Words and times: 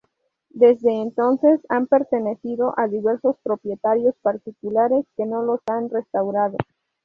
Desde 0.49 0.91
entonces 0.99 1.59
han 1.69 1.85
pertenecido 1.85 2.73
a 2.75 2.87
diversos 2.87 3.35
propietarios 3.43 4.15
particulares, 4.23 5.05
que 5.15 5.27
no 5.27 5.43
los 5.43 5.59
han 5.67 5.91
restaurado. 5.91 6.57